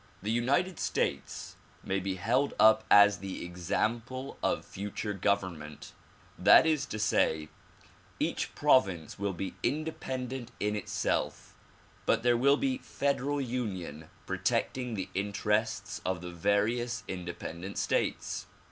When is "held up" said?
2.15-2.83